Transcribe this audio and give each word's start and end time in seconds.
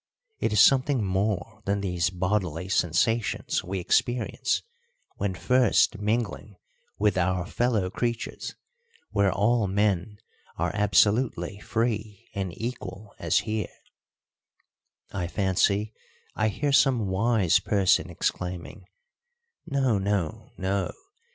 It 0.39 0.51
is 0.51 0.59
something 0.59 1.05
more 1.05 1.61
than 1.65 1.81
these 1.81 2.09
bodily 2.09 2.69
sensations 2.69 3.63
we 3.63 3.77
experience 3.79 4.63
when 5.17 5.35
first 5.35 5.99
mingling 5.99 6.55
with 6.97 7.19
our 7.19 7.45
fellow 7.45 7.91
creatures, 7.91 8.55
where 9.11 9.31
all 9.31 9.67
men 9.67 10.17
are 10.57 10.71
absolutely 10.73 11.59
free 11.59 12.27
and 12.33 12.51
equal 12.59 13.13
as 13.19 13.41
here. 13.41 13.69
I 15.11 15.27
fancy 15.27 15.93
I 16.33 16.47
hear 16.47 16.71
some 16.71 17.05
wise 17.07 17.59
person 17.59 18.09
exclaiming, 18.09 18.87
"No, 19.67 19.99
no, 19.99 20.49
no! 20.57 20.93